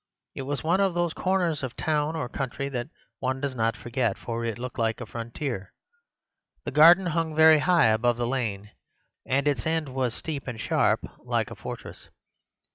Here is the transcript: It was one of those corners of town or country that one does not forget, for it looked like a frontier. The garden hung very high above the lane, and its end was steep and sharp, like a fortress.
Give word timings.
It 0.33 0.41
was 0.49 0.63
one 0.63 0.79
of 0.81 0.95
those 0.95 1.13
corners 1.13 1.61
of 1.61 1.75
town 1.75 2.15
or 2.15 2.27
country 2.27 2.69
that 2.69 2.89
one 3.19 3.39
does 3.39 3.53
not 3.53 3.77
forget, 3.77 4.17
for 4.17 4.43
it 4.43 4.57
looked 4.57 4.79
like 4.79 4.99
a 4.99 5.05
frontier. 5.05 5.73
The 6.63 6.71
garden 6.71 7.05
hung 7.05 7.35
very 7.35 7.59
high 7.59 7.85
above 7.89 8.17
the 8.17 8.25
lane, 8.25 8.71
and 9.27 9.47
its 9.47 9.67
end 9.67 9.89
was 9.89 10.15
steep 10.15 10.47
and 10.47 10.59
sharp, 10.59 11.05
like 11.19 11.51
a 11.51 11.55
fortress. 11.55 12.09